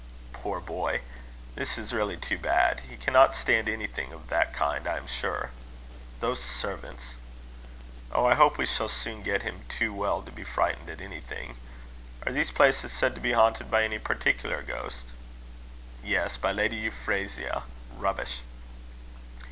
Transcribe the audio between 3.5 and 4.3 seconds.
anything of